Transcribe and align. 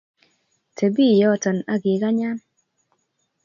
Tebi 0.77 1.05
yoto, 1.21 1.51
agiganyan 1.73 2.37